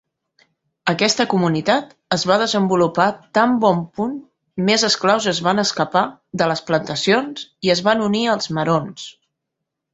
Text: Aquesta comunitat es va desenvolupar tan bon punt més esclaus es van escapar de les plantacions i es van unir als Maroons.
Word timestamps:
Aquesta 0.93 1.25
comunitat 1.33 1.91
es 2.17 2.23
va 2.31 2.37
desenvolupar 2.43 3.07
tan 3.39 3.53
bon 3.65 3.83
punt 3.99 4.17
més 4.71 4.87
esclaus 4.89 5.29
es 5.35 5.43
van 5.51 5.65
escapar 5.67 6.05
de 6.43 6.51
les 6.55 6.67
plantacions 6.71 7.47
i 7.69 7.77
es 7.79 7.87
van 7.91 8.05
unir 8.11 8.27
als 8.35 8.55
Maroons. 8.61 9.09